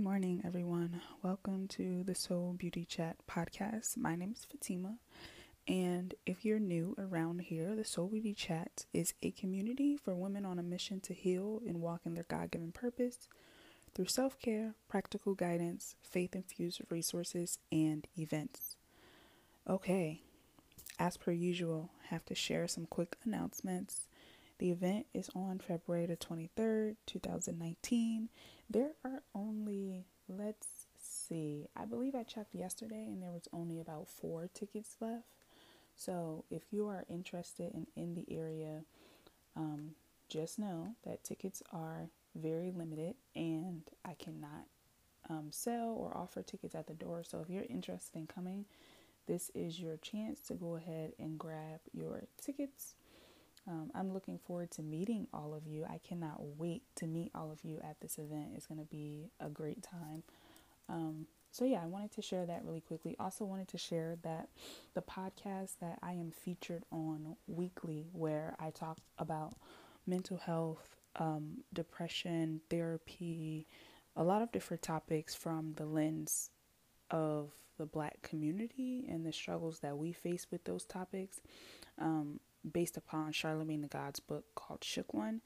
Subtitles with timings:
[0.00, 1.02] Good morning, everyone.
[1.22, 3.98] Welcome to the Soul Beauty Chat podcast.
[3.98, 4.96] My name is Fatima,
[5.68, 10.46] and if you're new around here, the Soul Beauty Chat is a community for women
[10.46, 13.28] on a mission to heal and walk in their God given purpose
[13.94, 18.76] through self care, practical guidance, faith infused resources, and events.
[19.68, 20.22] Okay,
[20.98, 24.08] as per usual, have to share some quick announcements.
[24.60, 28.28] The event is on February the 23rd, 2019.
[28.68, 30.68] There are only, let's
[31.02, 35.24] see, I believe I checked yesterday and there was only about four tickets left.
[35.96, 38.82] So if you are interested in, in the area,
[39.56, 39.92] um,
[40.28, 44.66] just know that tickets are very limited and I cannot
[45.30, 47.24] um, sell or offer tickets at the door.
[47.24, 48.66] So if you're interested in coming,
[49.26, 52.94] this is your chance to go ahead and grab your tickets.
[53.68, 55.84] Um, I'm looking forward to meeting all of you.
[55.84, 58.52] I cannot wait to meet all of you at this event.
[58.56, 60.22] It's going to be a great time.
[60.88, 63.16] Um, so, yeah, I wanted to share that really quickly.
[63.18, 64.48] Also, wanted to share that
[64.94, 69.54] the podcast that I am featured on weekly, where I talk about
[70.06, 73.66] mental health, um, depression, therapy,
[74.16, 76.50] a lot of different topics from the lens
[77.10, 81.40] of the black community and the struggles that we face with those topics,
[81.98, 82.38] um,
[82.70, 85.40] based upon Charlemagne the God's book called Shook One.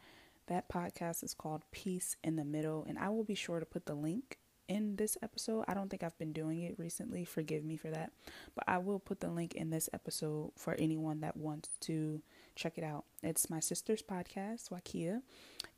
[0.46, 3.86] That podcast is called Peace in the Middle, and I will be sure to put
[3.86, 5.64] the link in this episode.
[5.68, 7.24] I don't think I've been doing it recently.
[7.24, 8.12] Forgive me for that.
[8.54, 12.22] But I will put the link in this episode for anyone that wants to
[12.54, 13.04] check it out.
[13.22, 15.22] It's my sister's podcast, Wakia,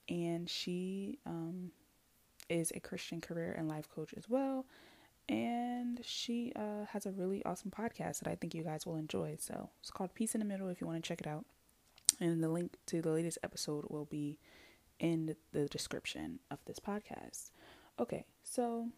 [0.08, 1.72] and she um,
[2.48, 4.66] is a Christian career and life coach as well.
[5.28, 9.36] And she uh, has a really awesome podcast that I think you guys will enjoy.
[9.40, 11.44] So it's called Peace in the Middle if you want to check it out.
[12.20, 14.38] And the link to the latest episode will be
[15.00, 17.50] in the description of this podcast.
[17.98, 18.88] Okay, so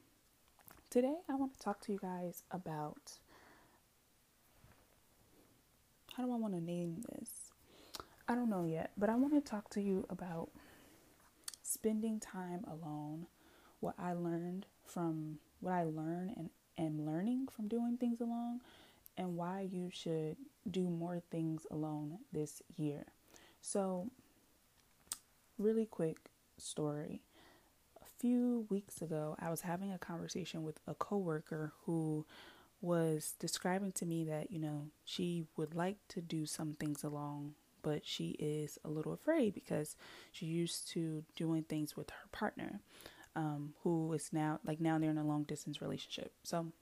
[0.90, 3.12] today I want to talk to you guys about
[6.16, 7.52] how do I want to name this?
[8.28, 10.50] I don't know yet, but I want to talk to you about
[11.62, 13.26] spending time alone,
[13.80, 18.60] what I learned from what I learn and am learning from doing things alone,
[19.16, 20.36] and why you should
[20.70, 23.06] do more things alone this year.
[23.60, 24.08] So,
[25.58, 27.22] really quick story
[28.02, 32.26] A few weeks ago, I was having a conversation with a coworker who
[32.80, 37.54] was describing to me that, you know, she would like to do some things alone,
[37.82, 39.96] but she is a little afraid because
[40.32, 42.80] she used to doing things with her partner,
[43.38, 46.32] um, who is now like now they're in a long distance relationship.
[46.42, 46.72] So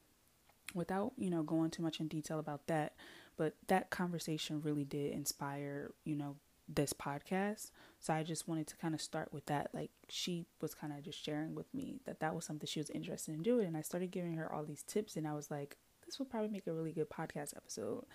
[0.74, 2.94] without, you know, going too much in detail about that,
[3.36, 6.36] but that conversation really did inspire, you know,
[6.66, 7.70] this podcast.
[8.00, 9.68] So I just wanted to kind of start with that.
[9.74, 12.90] Like she was kind of just sharing with me that that was something she was
[12.90, 15.76] interested in doing, and I started giving her all these tips, and I was like,
[16.06, 18.06] this will probably make a really good podcast episode.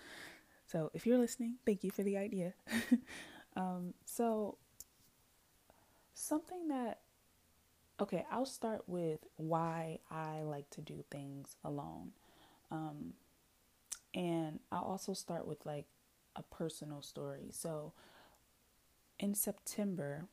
[0.66, 2.54] So if you're listening, thank you for the idea.
[3.56, 4.58] um, so
[6.14, 6.98] something that
[8.02, 12.10] okay, I'll start with why I like to do things alone.
[12.70, 13.14] Um,
[14.12, 15.86] and I'll also start with like
[16.34, 17.50] a personal story.
[17.52, 17.92] So
[19.20, 20.26] in September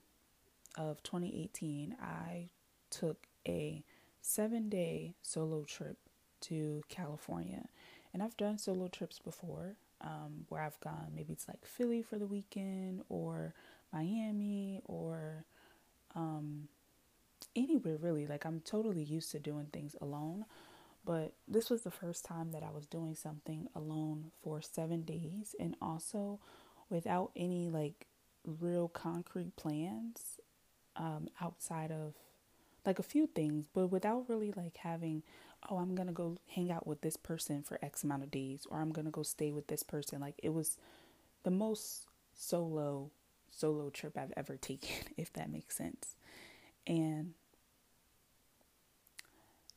[0.77, 2.49] of 2018, I
[2.89, 3.83] took a
[4.19, 5.97] seven day solo trip
[6.41, 7.69] to California.
[8.11, 12.17] And I've done solo trips before um, where I've gone, maybe it's like Philly for
[12.17, 13.53] the weekend or
[13.93, 15.45] Miami or
[16.15, 16.67] um,
[17.55, 18.27] anywhere really.
[18.27, 20.45] Like I'm totally used to doing things alone.
[21.05, 25.55] But this was the first time that I was doing something alone for seven days
[25.59, 26.39] and also
[26.89, 28.07] without any like
[28.45, 30.39] real concrete plans
[30.95, 32.13] um, outside of
[32.85, 35.23] like a few things, but without really like having,
[35.69, 38.79] oh, I'm gonna go hang out with this person for X amount of days, or
[38.79, 40.19] I'm gonna go stay with this person.
[40.21, 40.77] Like it was
[41.43, 43.11] the most solo
[43.51, 46.15] solo trip I've ever taken, if that makes sense.
[46.89, 47.35] And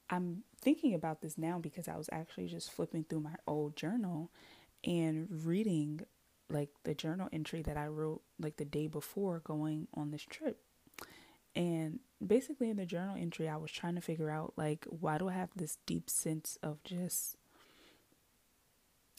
[0.09, 4.31] I'm thinking about this now because I was actually just flipping through my old journal
[4.83, 6.01] and reading
[6.49, 10.59] like the journal entry that I wrote like the day before going on this trip.
[11.55, 15.29] And basically in the journal entry I was trying to figure out like why do
[15.29, 17.37] I have this deep sense of just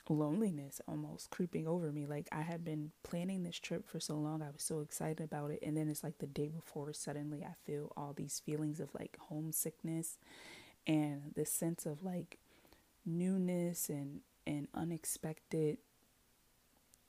[0.10, 2.06] loneliness almost creeping over me.
[2.06, 4.42] Like I had been planning this trip for so long.
[4.42, 7.54] I was so excited about it and then it's like the day before suddenly I
[7.66, 10.18] feel all these feelings of like homesickness
[10.86, 12.40] and this sense of like
[13.06, 15.78] newness and and unexpected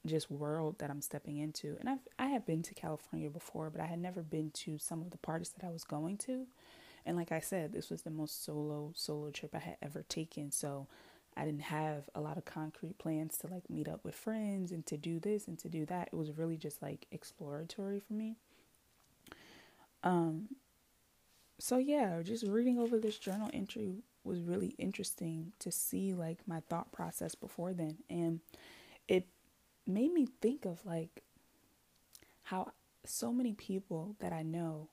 [0.07, 1.77] just world that I'm stepping into.
[1.81, 5.01] And I've I have been to California before, but I had never been to some
[5.01, 6.47] of the parties that I was going to.
[7.07, 10.51] And like I said, this was the most solo solo trip I had ever taken.
[10.51, 10.87] So
[11.37, 14.87] I didn't have a lot of concrete plans to like meet up with friends and
[14.87, 16.09] to do this and to do that.
[16.13, 18.37] It was really just like exploratory for me.
[20.03, 20.49] Um
[21.59, 26.61] so yeah, just reading over this journal entry was really interesting to see like my
[26.61, 28.41] thought process before then and
[29.07, 29.27] it
[29.87, 31.23] made me think of like
[32.45, 32.73] how
[33.05, 34.89] so many people that I know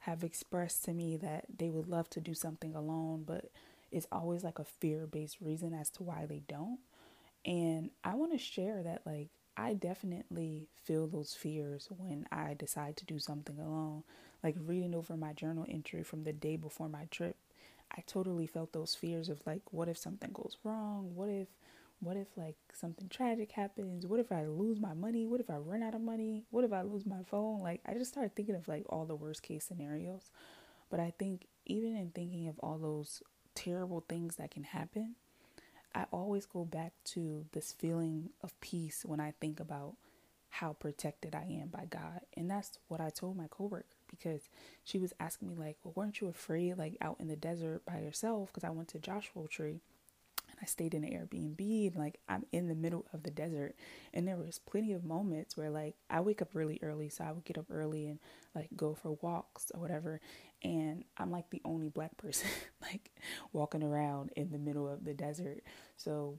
[0.00, 3.50] have expressed to me that they would love to do something alone but
[3.90, 6.78] it's always like a fear-based reason as to why they don't
[7.44, 12.96] and I want to share that like I definitely feel those fears when I decide
[12.98, 14.02] to do something alone
[14.42, 17.36] like reading over my journal entry from the day before my trip
[17.96, 21.14] I totally felt those fears of like, what if something goes wrong?
[21.14, 21.48] What if,
[22.00, 24.06] what if like something tragic happens?
[24.06, 25.26] What if I lose my money?
[25.26, 26.44] What if I run out of money?
[26.50, 27.62] What if I lose my phone?
[27.62, 30.30] Like, I just started thinking of like all the worst case scenarios.
[30.90, 33.22] But I think even in thinking of all those
[33.54, 35.16] terrible things that can happen,
[35.94, 39.94] I always go back to this feeling of peace when I think about
[40.50, 42.20] how protected I am by God.
[42.36, 44.48] And that's what I told my coworker because
[44.84, 48.00] she was asking me like, "Well, weren't you afraid like out in the desert by
[48.00, 49.80] yourself?" Because I went to Joshua Tree
[50.54, 53.74] and I stayed in an Airbnb and like I'm in the middle of the desert
[54.12, 57.32] and there was plenty of moments where like I wake up really early so I
[57.32, 58.18] would get up early and
[58.54, 60.20] like go for walks or whatever
[60.62, 62.48] and I'm like the only black person
[62.82, 63.10] like
[63.52, 65.62] walking around in the middle of the desert.
[65.96, 66.38] So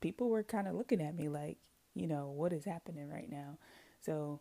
[0.00, 1.58] people were kind of looking at me like
[1.94, 3.58] you know what is happening right now?
[4.00, 4.40] So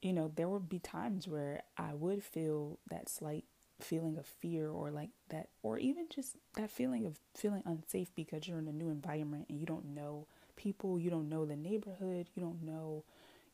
[0.00, 3.44] you know, there would be times where I would feel that slight
[3.80, 8.46] feeling of fear or like that, or even just that feeling of feeling unsafe because
[8.48, 10.26] you're in a new environment and you don't know
[10.56, 13.04] people, you don't know the neighborhood, you don't know,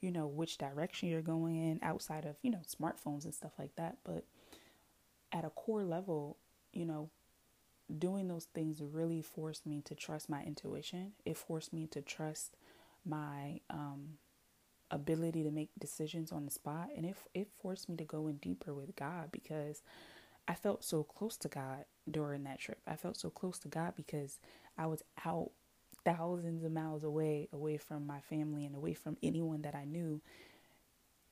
[0.01, 3.75] you know, which direction you're going in outside of, you know, smartphones and stuff like
[3.77, 3.99] that.
[4.05, 4.25] But
[5.33, 6.37] at a core level,
[6.73, 7.11] you know,
[7.99, 11.13] doing those things really forced me to trust my intuition.
[11.25, 12.57] It forced me to trust
[13.07, 14.19] my um
[14.91, 18.37] ability to make decisions on the spot and it it forced me to go in
[18.37, 19.83] deeper with God because
[20.47, 22.79] I felt so close to God during that trip.
[22.87, 24.39] I felt so close to God because
[24.77, 25.51] I was out
[26.05, 30.21] thousands of miles away away from my family and away from anyone that I knew.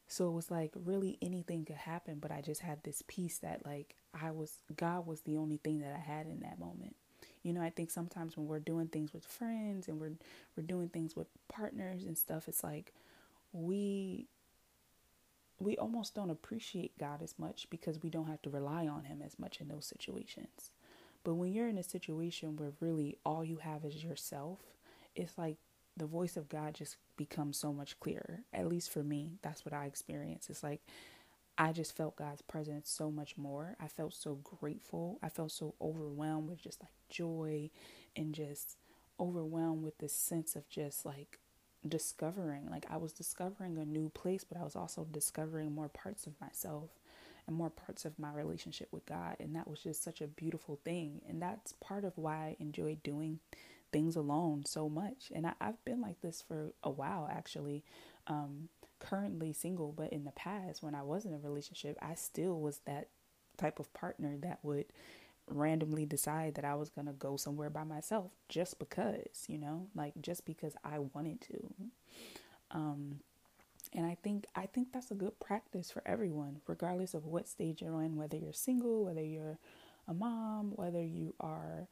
[0.07, 3.65] So it was like really anything could happen, but I just had this peace that
[3.67, 6.97] like I was God was the only thing that I had in that moment.
[7.43, 10.13] You know, I think sometimes when we're doing things with friends and we're
[10.57, 12.93] we're doing things with partners and stuff, it's like
[13.53, 14.27] we
[15.63, 19.23] we almost don't appreciate God as much because we don't have to rely on him
[19.25, 20.71] as much in those situations.
[21.25, 24.59] But when you're in a situation where really all you have is yourself,
[25.15, 25.57] it's like
[25.97, 28.41] the voice of God just becomes so much clearer.
[28.53, 30.51] At least for me, that's what I experience.
[30.51, 30.81] It's like
[31.59, 33.77] I just felt God's presence so much more.
[33.79, 35.19] I felt so grateful.
[35.23, 37.71] I felt so overwhelmed with just like joy
[38.17, 38.77] and just
[39.21, 41.39] overwhelmed with this sense of just like
[41.87, 46.27] discovering like I was discovering a new place, but I was also discovering more parts
[46.27, 46.91] of myself
[47.47, 49.37] and more parts of my relationship with God.
[49.41, 51.23] And that was just such a beautiful thing.
[51.29, 53.41] And that's part of why I enjoy doing
[53.93, 55.33] things alone so much.
[55.35, 57.85] And I, have been like this for a while actually.
[58.27, 58.69] Um,
[59.01, 62.79] currently single, but in the past when I was in a relationship, I still was
[62.87, 63.09] that
[63.57, 64.87] type of partner that would
[65.53, 69.89] randomly decide that I was going to go somewhere by myself just because, you know,
[69.95, 71.75] like just because I wanted to.
[72.71, 73.21] Um,
[73.95, 77.83] and I think I think that's a good practice for everyone, regardless of what stage
[77.83, 79.59] you're in, whether you're single, whether you're
[80.09, 81.89] a mom, whether you are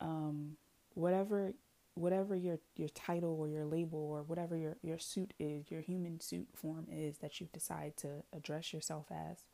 [0.00, 0.56] um,
[0.94, 1.52] whatever
[1.94, 6.20] whatever your your title or your label or whatever your your suit is, your human
[6.20, 9.44] suit form is that you decide to address yourself as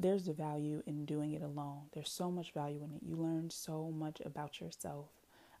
[0.00, 1.82] there's a value in doing it alone.
[1.92, 3.02] There's so much value in it.
[3.06, 5.08] You learn so much about yourself.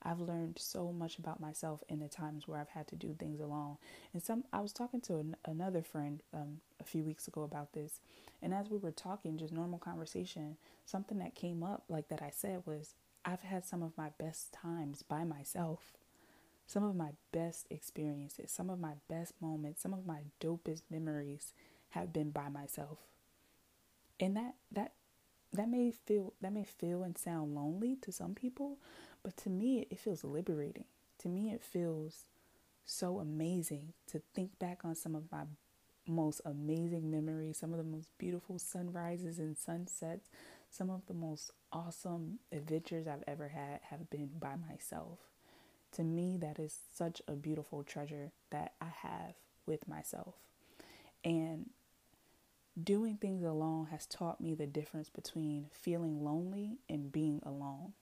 [0.02, 3.38] I've learned so much about myself in the times where I've had to do things
[3.38, 3.76] alone.
[4.14, 7.74] And some, I was talking to an, another friend um, a few weeks ago about
[7.74, 8.00] this,
[8.40, 10.56] and as we were talking, just normal conversation,
[10.86, 12.94] something that came up, like that I said, was
[13.26, 15.98] I've had some of my best times by myself,
[16.66, 21.52] some of my best experiences, some of my best moments, some of my dopest memories
[21.90, 23.09] have been by myself
[24.20, 24.92] and that that
[25.52, 28.78] that may feel that may feel and sound lonely to some people
[29.22, 30.84] but to me it feels liberating.
[31.20, 32.24] To me it feels
[32.84, 35.42] so amazing to think back on some of my
[36.06, 40.28] most amazing memories some of the most beautiful sunrises and sunsets
[40.70, 45.18] some of the most awesome adventures i've ever had have been by myself.
[45.92, 49.34] To me that is such a beautiful treasure that i have
[49.66, 50.34] with myself.
[51.24, 51.70] And
[52.82, 57.92] doing things alone has taught me the difference between feeling lonely and being alone.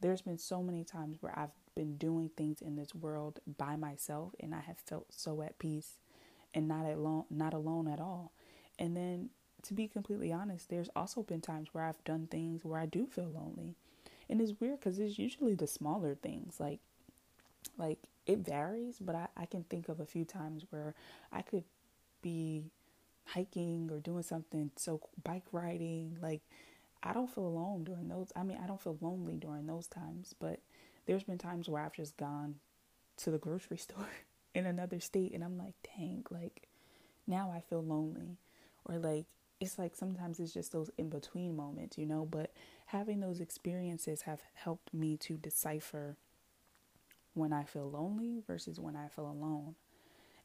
[0.00, 4.34] There's been so many times where I've been doing things in this world by myself
[4.40, 5.98] and I have felt so at peace
[6.54, 8.32] and not alone not alone at all.
[8.78, 9.30] And then
[9.62, 13.06] to be completely honest, there's also been times where I've done things where I do
[13.06, 13.76] feel lonely.
[14.28, 16.80] And it's weird cuz it's usually the smaller things like
[17.76, 20.94] like it varies, but I, I can think of a few times where
[21.32, 21.64] I could
[22.22, 22.64] be
[23.34, 26.42] hiking or doing something so bike riding like
[27.02, 30.34] I don't feel alone during those I mean I don't feel lonely during those times
[30.38, 30.60] but
[31.06, 32.56] there's been times where I've just gone
[33.18, 34.08] to the grocery store
[34.54, 36.68] in another state and I'm like, dang, like
[37.26, 38.38] now I feel lonely.
[38.84, 39.26] Or like
[39.60, 42.52] it's like sometimes it's just those in between moments, you know, but
[42.86, 46.16] having those experiences have helped me to decipher
[47.34, 49.74] when I feel lonely versus when I feel alone.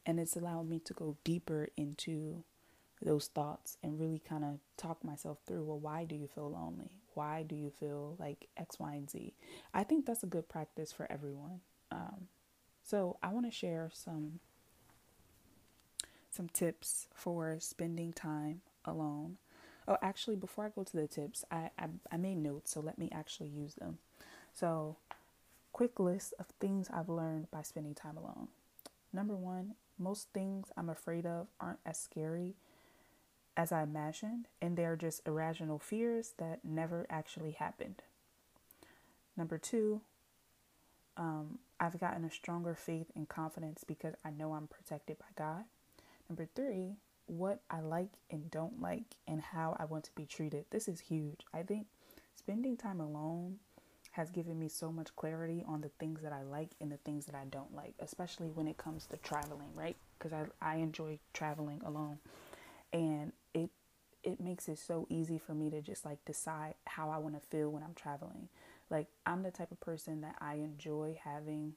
[0.04, 2.44] And it's allowed me to go deeper into
[3.02, 6.90] those thoughts and really kind of talk myself through well, why do you feel lonely?
[7.14, 9.34] Why do you feel like X, Y, and Z?
[9.72, 11.60] I think that's a good practice for everyone.
[11.90, 12.28] Um,
[12.82, 14.40] so I want to share some
[16.30, 19.38] some tips for spending time alone.
[19.88, 22.98] Oh, actually, before I go to the tips, I, I, I made notes, so let
[22.98, 23.98] me actually use them.
[24.52, 24.96] So,
[25.72, 28.48] quick list of things I've learned by spending time alone.
[29.12, 32.56] Number one, most things I'm afraid of aren't as scary
[33.56, 38.02] as I imagined, and they're just irrational fears that never actually happened.
[39.36, 40.00] Number two,
[41.16, 45.64] um, I've gotten a stronger faith and confidence because I know I'm protected by God.
[46.28, 46.96] Number three,
[47.26, 50.66] what I like and don't like and how I want to be treated.
[50.70, 51.40] This is huge.
[51.52, 51.86] I think
[52.34, 53.56] spending time alone
[54.12, 57.26] has given me so much clarity on the things that I like and the things
[57.26, 59.96] that I don't like, especially when it comes to traveling, right?
[60.18, 62.18] Because I, I enjoy traveling alone.
[62.92, 63.32] And
[64.26, 67.48] it makes it so easy for me to just like decide how I want to
[67.48, 68.48] feel when I'm traveling.
[68.90, 71.74] Like I'm the type of person that I enjoy having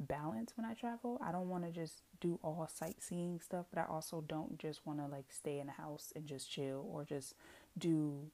[0.00, 1.20] balance when I travel.
[1.24, 4.98] I don't want to just do all sightseeing stuff, but I also don't just want
[4.98, 7.34] to like stay in the house and just chill or just
[7.78, 8.30] do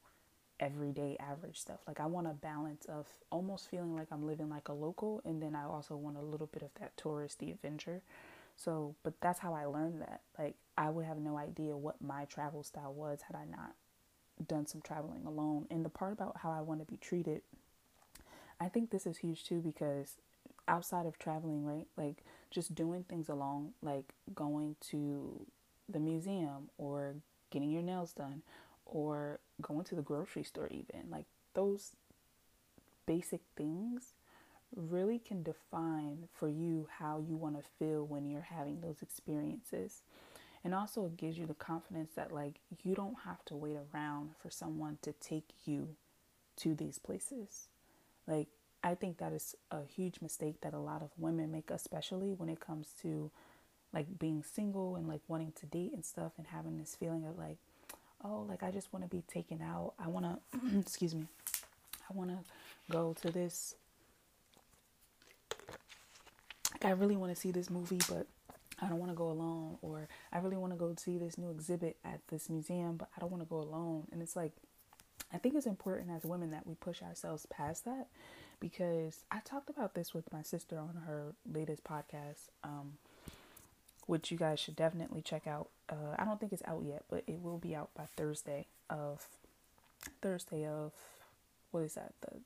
[0.59, 1.81] everyday average stuff.
[1.87, 5.43] Like I want a balance of almost feeling like I'm living like a local and
[5.43, 8.01] then I also want a little bit of that touristy adventure.
[8.57, 10.23] So, but that's how I learned that.
[10.39, 13.75] Like I would have no idea what my travel style was had I not
[14.47, 15.67] done some traveling alone.
[15.71, 17.43] And the part about how I want to be treated
[18.61, 20.17] I think this is huge too because
[20.67, 21.87] outside of traveling, right?
[21.97, 25.47] Like just doing things alone, like going to
[25.89, 27.15] the museum or
[27.51, 28.43] getting your nails done
[28.85, 31.93] or going to the grocery store, even like those
[33.07, 34.15] basic things
[34.75, 40.03] really can define for you how you want to feel when you're having those experiences.
[40.65, 44.31] And also, it gives you the confidence that, like, you don't have to wait around
[44.43, 45.97] for someone to take you
[46.57, 47.69] to these places.
[48.27, 48.49] Like,
[48.83, 52.49] I think that is a huge mistake that a lot of women make, especially when
[52.49, 53.31] it comes to
[53.93, 57.39] like being single and like wanting to date and stuff and having this feeling of
[57.39, 57.57] like,
[58.25, 59.95] oh, like I just want to be taken out.
[59.99, 61.27] I want to, excuse me,
[62.09, 62.39] I want to
[62.91, 63.75] go to this.
[66.73, 68.27] Like, I really want to see this movie, but
[68.81, 69.79] I don't want to go alone.
[69.83, 73.21] Or I really want to go see this new exhibit at this museum, but I
[73.21, 74.07] don't want to go alone.
[74.13, 74.53] And it's like,
[75.33, 78.09] I think it's important as women that we push ourselves past that
[78.61, 82.95] because I talked about this with my sister on her latest podcast, um,
[84.07, 85.69] which you guys should definitely check out.
[85.89, 89.27] Uh, I don't think it's out yet, but it will be out by Thursday of
[90.23, 90.93] Thursday of
[91.71, 92.41] what is that the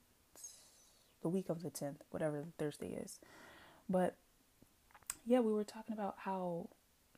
[1.22, 3.20] the week of the tenth, whatever Thursday is.
[3.88, 4.16] But
[5.24, 6.68] yeah, we were talking about how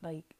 [0.01, 0.35] like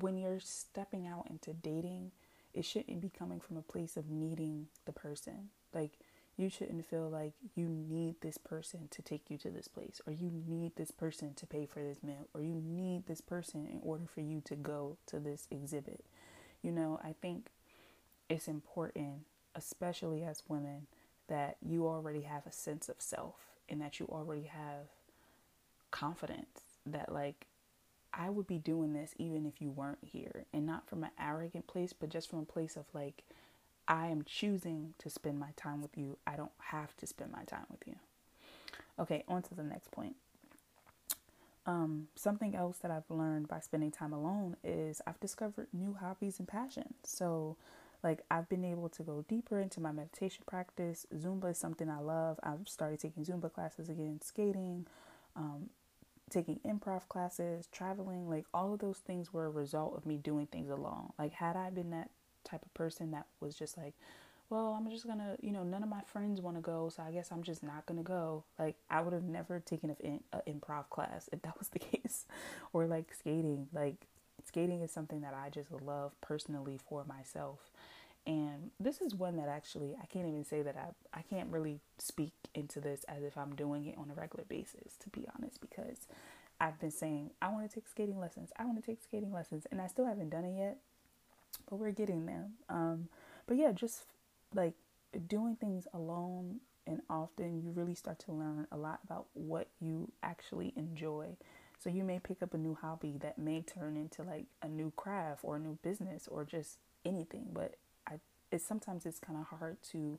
[0.00, 2.10] when you're stepping out into dating,
[2.52, 5.50] it shouldn't be coming from a place of needing the person.
[5.72, 5.98] Like,
[6.36, 10.12] you shouldn't feel like you need this person to take you to this place, or
[10.12, 13.78] you need this person to pay for this meal, or you need this person in
[13.82, 16.04] order for you to go to this exhibit.
[16.60, 17.50] You know, I think
[18.28, 20.88] it's important, especially as women,
[21.28, 24.88] that you already have a sense of self and that you already have
[25.90, 27.46] confidence that, like,
[28.12, 30.44] I would be doing this even if you weren't here.
[30.52, 33.24] And not from an arrogant place, but just from a place of like,
[33.88, 36.16] I am choosing to spend my time with you.
[36.26, 37.96] I don't have to spend my time with you.
[38.98, 40.16] Okay, on to the next point.
[41.66, 46.38] Um, something else that I've learned by spending time alone is I've discovered new hobbies
[46.38, 46.94] and passions.
[47.04, 47.56] So,
[48.04, 51.06] like, I've been able to go deeper into my meditation practice.
[51.16, 52.38] Zumba is something I love.
[52.42, 54.86] I've started taking Zumba classes again, skating,
[55.34, 55.70] um,
[56.30, 60.46] taking improv classes, traveling, like all of those things were a result of me doing
[60.46, 61.12] things alone.
[61.18, 62.10] Like, had I been that
[62.44, 63.94] type of person that was just like,
[64.50, 67.10] well, I'm just gonna, you know, none of my friends want to go, so I
[67.10, 68.44] guess I'm just not gonna go.
[68.58, 72.26] Like, I would have never taken an improv class if that was the case,
[72.74, 73.68] or like skating.
[73.72, 74.06] Like,
[74.44, 77.70] skating is something that I just love personally for myself.
[78.26, 81.80] And this is one that actually I can't even say that I I can't really
[81.98, 85.60] speak into this as if I'm doing it on a regular basis to be honest
[85.60, 86.06] because
[86.60, 88.50] I've been saying I want to take skating lessons.
[88.58, 90.78] I want to take skating lessons and I still haven't done it yet.
[91.68, 92.46] But we're getting there.
[92.70, 93.08] Um
[93.46, 94.04] but yeah, just
[94.54, 94.74] like
[95.28, 100.10] doing things alone and often you really start to learn a lot about what you
[100.22, 101.36] actually enjoy.
[101.84, 104.90] So you may pick up a new hobby that may turn into like a new
[104.96, 107.74] craft or a new business or just anything, but
[108.08, 110.18] I it's sometimes it's kind of hard to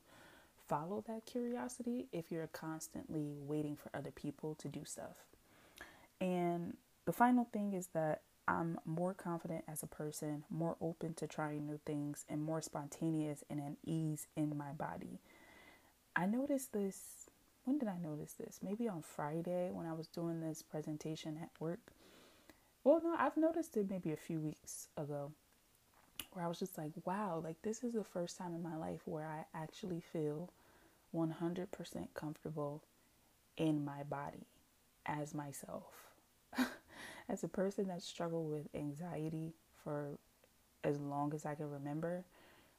[0.68, 5.24] follow that curiosity if you're constantly waiting for other people to do stuff.
[6.20, 11.26] And the final thing is that I'm more confident as a person, more open to
[11.26, 15.18] trying new things, and more spontaneous and at ease in my body.
[16.14, 17.25] I noticed this.
[17.66, 18.60] When did I notice this?
[18.62, 21.80] Maybe on Friday when I was doing this presentation at work.
[22.84, 25.32] Well, no, I've noticed it maybe a few weeks ago
[26.32, 29.00] where I was just like, wow, like this is the first time in my life
[29.04, 30.48] where I actually feel
[31.12, 31.66] 100%
[32.14, 32.84] comfortable
[33.56, 34.46] in my body
[35.04, 36.12] as myself.
[37.28, 40.18] as a person that struggled with anxiety for
[40.84, 42.24] as long as I can remember,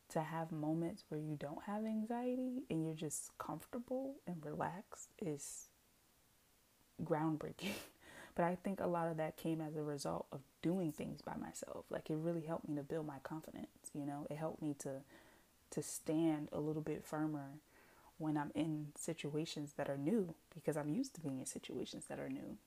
[0.10, 5.68] to have moments where you don't have anxiety and you're just comfortable and relaxed is
[7.04, 7.74] groundbreaking.
[8.36, 11.36] but I think a lot of that came as a result of doing things by
[11.36, 11.86] myself.
[11.90, 14.28] Like it really helped me to build my confidence, you know.
[14.30, 15.02] It helped me to
[15.70, 17.60] to stand a little bit firmer
[18.18, 22.20] when I'm in situations that are new because I'm used to being in situations that
[22.20, 22.58] are new.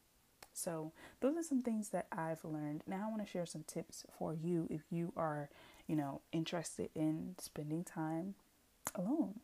[0.53, 2.83] So, those are some things that I've learned.
[2.87, 5.49] Now, I want to share some tips for you if you are,
[5.91, 8.37] you know, interested in spending time
[8.95, 9.41] alone.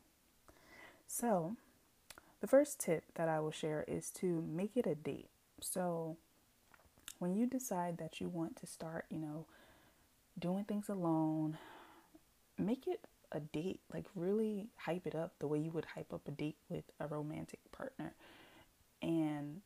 [1.09, 1.56] So,
[2.40, 5.28] the first tip that I will share is to make it a date.
[5.61, 6.16] So,
[7.18, 9.46] when you decide that you want to start, you know,
[10.38, 11.59] doing things alone,
[12.56, 13.00] make it
[13.32, 13.80] a date.
[13.92, 17.09] Like, really hype it up the way you would hype up a date with a
[17.09, 18.14] romantic partner.
[19.02, 19.62] And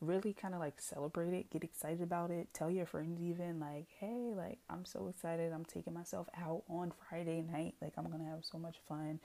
[0.00, 3.86] really kind of like celebrate it, get excited about it, tell your friends even like,
[3.98, 8.30] hey, like I'm so excited, I'm taking myself out on Friday night, like I'm gonna
[8.30, 9.20] have so much fun.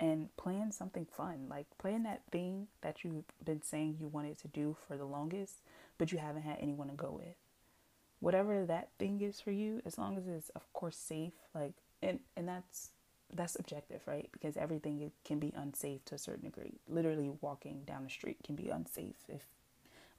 [0.00, 4.48] And plan something fun, like plan that thing that you've been saying you wanted to
[4.48, 5.60] do for the longest,
[5.98, 7.36] but you haven't had anyone to go with.
[8.18, 12.18] Whatever that thing is for you, as long as it's of course safe, like and
[12.36, 12.90] and that's
[13.32, 14.28] that's objective, right?
[14.32, 16.80] Because everything can be unsafe to a certain degree.
[16.88, 19.46] Literally walking down the street can be unsafe if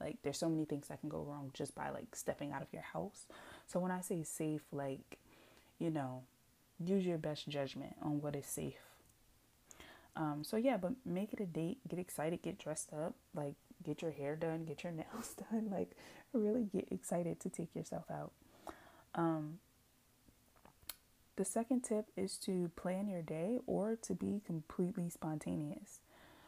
[0.06, 2.68] like there's so many things that can go wrong just by like stepping out of
[2.72, 3.26] your house.
[3.66, 5.18] So when I say safe, like,
[5.80, 6.22] you know,
[6.80, 8.78] use your best judgment on what is safe.
[10.16, 14.04] Um, so yeah, but make it a date, get excited, get dressed up, like get
[14.04, 15.98] your hair done, get your nails done, like
[16.34, 18.32] really get excited to take yourself out.
[19.16, 19.58] Um,
[21.36, 26.00] the second tip is to plan your day or to be completely spontaneous.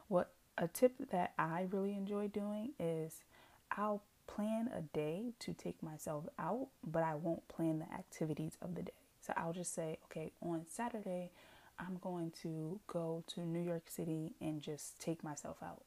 [0.07, 3.21] What a tip that I really enjoy doing is
[3.71, 8.75] I'll plan a day to take myself out, but I won't plan the activities of
[8.75, 8.91] the day.
[9.21, 11.31] So I'll just say, okay, on Saturday,
[11.79, 15.83] I'm going to go to New York City and just take myself out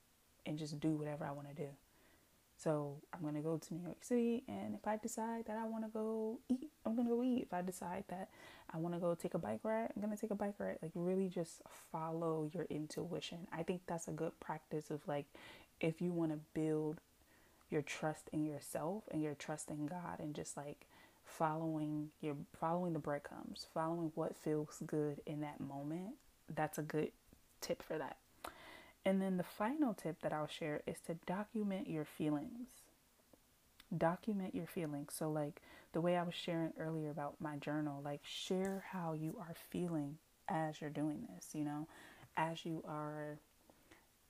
[0.47, 1.69] and just do whatever I want to do.
[2.57, 5.65] So I'm going to go to New York City, and if I decide that I
[5.67, 7.45] want to go eat, I'm going to go eat.
[7.45, 8.29] If I decide that
[8.73, 10.77] I want to go take a bike ride, I'm going to take a bike ride.
[10.83, 13.47] Like, really just follow your intuition.
[13.51, 15.25] I think that's a good practice of like,
[15.81, 17.01] if you want to build
[17.71, 20.87] your trust in yourself and your trust in God and just like
[21.25, 26.15] following your following the breadcrumbs, following what feels good in that moment.
[26.55, 27.13] That's a good
[27.61, 28.17] tip for that.
[29.05, 32.69] And then the final tip that I'll share is to document your feelings.
[33.97, 35.15] Document your feelings.
[35.17, 39.37] So like the way I was sharing earlier about my journal, like share how you
[39.41, 41.87] are feeling as you're doing this, you know,
[42.37, 43.39] as you are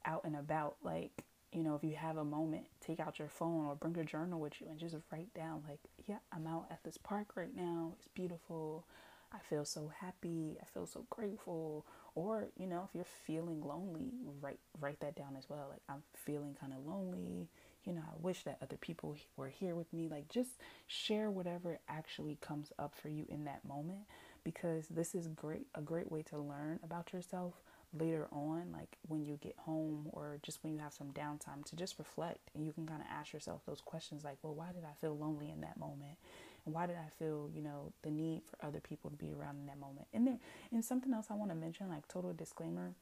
[0.05, 3.67] out and about like you know, if you have a moment, take out your phone
[3.67, 6.83] or bring your journal with you and just write down, like, yeah, I'm out at
[6.85, 7.93] this park right now.
[7.99, 8.87] It's beautiful.
[9.33, 10.59] I feel so happy.
[10.61, 11.87] I feel so grateful.
[12.15, 14.11] Or, you know, if you're feeling lonely,
[14.41, 15.67] write write that down as well.
[15.71, 17.49] Like I'm feeling kind of lonely.
[17.85, 20.09] You know, I wish that other people were here with me.
[20.09, 20.51] Like just
[20.89, 24.01] share whatever actually comes up for you in that moment
[24.45, 27.55] because this is great a great way to learn about yourself,
[27.99, 31.77] later on, like when you get home or just when you have some downtime, to
[31.77, 34.85] just reflect and you can kind of ask yourself those questions like, well, why did
[34.85, 36.17] I feel lonely in that moment?
[36.65, 39.57] And why did I feel, you know, the need for other people to be around
[39.61, 40.07] in that moment?
[40.13, 42.93] And then, and something else I want to mention, like total disclaimer,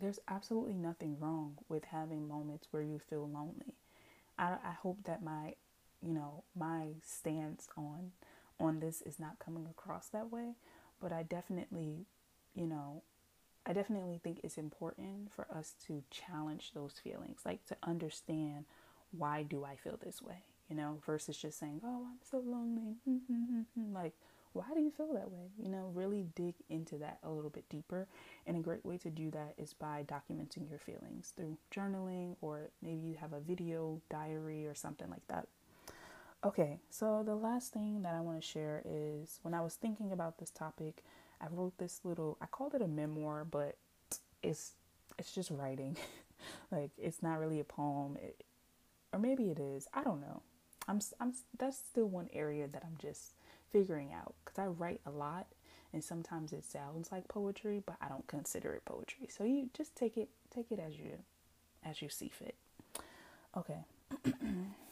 [0.00, 3.74] there's absolutely nothing wrong with having moments where you feel lonely.
[4.38, 5.54] I, I hope that my,
[6.02, 8.12] you know, my stance on
[8.58, 10.54] on this is not coming across that way,
[11.00, 12.06] but I definitely,
[12.54, 13.02] you know,
[13.66, 18.64] I definitely think it's important for us to challenge those feelings, like to understand
[19.12, 22.96] why do I feel this way, you know, versus just saying, "Oh, I'm so lonely."
[23.92, 24.14] like,
[24.52, 25.50] why do you feel that way?
[25.62, 28.08] You know, really dig into that a little bit deeper.
[28.46, 32.70] And a great way to do that is by documenting your feelings through journaling or
[32.82, 35.46] maybe you have a video diary or something like that.
[36.42, 40.10] Okay, so the last thing that I want to share is when I was thinking
[40.10, 41.04] about this topic,
[41.40, 43.76] I wrote this little I called it a memoir, but
[44.42, 44.72] it's
[45.18, 45.96] it's just writing.
[46.70, 48.16] like it's not really a poem.
[48.22, 48.44] It,
[49.12, 49.88] or maybe it is.
[49.92, 50.42] I don't know.
[50.88, 53.34] I'm I'm that's still one area that I'm just
[53.70, 55.46] figuring out cuz I write a lot
[55.92, 59.28] and sometimes it sounds like poetry, but I don't consider it poetry.
[59.28, 61.18] So you just take it take it as you
[61.84, 62.54] as you see fit.
[63.56, 63.84] Okay.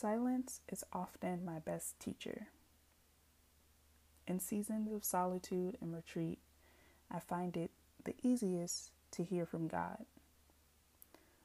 [0.00, 2.46] Silence is often my best teacher.
[4.26, 6.38] In seasons of solitude and retreat,
[7.10, 7.70] I find it
[8.02, 10.06] the easiest to hear from God.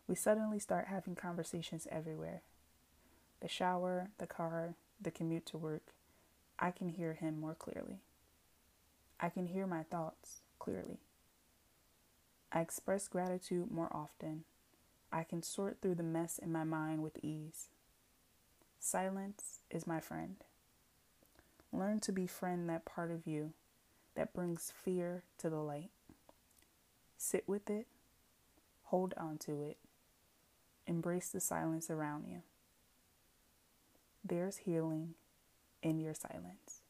[0.08, 2.44] We suddenly start having conversations everywhere
[3.42, 5.92] the shower, the car, the commute to work.
[6.58, 8.00] I can hear Him more clearly.
[9.20, 11.00] I can hear my thoughts clearly.
[12.54, 14.46] I express gratitude more often.
[15.12, 17.68] I can sort through the mess in my mind with ease.
[18.86, 20.36] Silence is my friend.
[21.74, 23.54] Learn to befriend that part of you
[24.14, 25.90] that brings fear to the light.
[27.18, 27.88] Sit with it,
[28.84, 29.78] hold on to it,
[30.86, 32.44] embrace the silence around you.
[34.24, 35.16] There's healing
[35.82, 36.82] in your silence.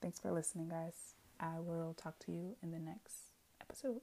[0.00, 1.14] Thanks for listening, guys.
[1.40, 4.02] I will talk to you in the next episode.